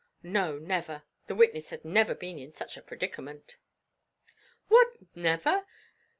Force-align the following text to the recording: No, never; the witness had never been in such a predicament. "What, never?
No, 0.23 0.57
never; 0.57 1.03
the 1.27 1.35
witness 1.35 1.69
had 1.69 1.85
never 1.85 2.15
been 2.15 2.39
in 2.39 2.51
such 2.51 2.75
a 2.75 2.81
predicament. 2.81 3.57
"What, 4.67 4.87
never? 5.13 5.67